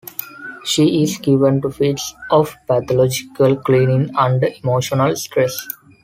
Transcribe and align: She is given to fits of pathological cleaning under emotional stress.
She 0.65 1.03
is 1.03 1.17
given 1.19 1.61
to 1.61 1.69
fits 1.69 2.15
of 2.31 2.55
pathological 2.67 3.55
cleaning 3.57 4.09
under 4.17 4.47
emotional 4.63 5.15
stress. 5.15 5.55